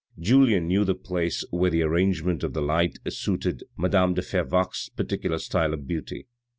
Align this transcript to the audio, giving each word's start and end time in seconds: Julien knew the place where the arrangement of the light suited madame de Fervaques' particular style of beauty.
Julien 0.19 0.65
knew 0.67 0.83
the 0.83 0.95
place 0.95 1.45
where 1.51 1.69
the 1.69 1.83
arrangement 1.83 2.43
of 2.43 2.53
the 2.55 2.61
light 2.63 2.97
suited 3.07 3.63
madame 3.77 4.15
de 4.15 4.23
Fervaques' 4.23 4.89
particular 4.89 5.37
style 5.37 5.75
of 5.75 5.85
beauty. 5.85 6.25